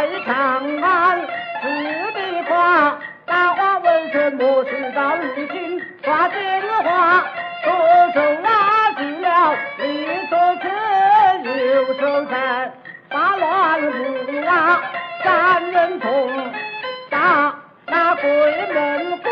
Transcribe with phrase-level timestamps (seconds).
[0.00, 0.32] 在长
[0.80, 1.20] 安，
[1.60, 1.68] 此
[2.14, 7.22] 地夸大话问孙不是咱如今耍奸猾，
[7.62, 7.70] 左
[8.14, 10.64] 手拉住了李左臣，
[11.44, 12.72] 右手在
[13.10, 14.80] 把乱虎啊，
[15.22, 16.50] 三人同
[17.10, 17.54] 打
[17.84, 18.24] 那鬼
[18.72, 19.29] 门关。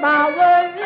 [0.00, 0.77] 把文